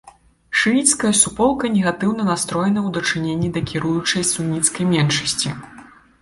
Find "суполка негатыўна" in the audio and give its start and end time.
1.23-2.25